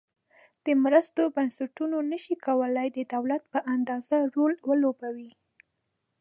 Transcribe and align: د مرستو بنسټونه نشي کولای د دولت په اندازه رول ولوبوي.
د 0.65 0.67
مرستو 0.83 1.21
بنسټونه 1.35 1.97
نشي 2.11 2.35
کولای 2.45 2.87
د 2.93 2.99
دولت 3.13 3.43
په 3.53 3.59
اندازه 3.73 4.17
رول 4.35 4.53
ولوبوي. 4.69 5.31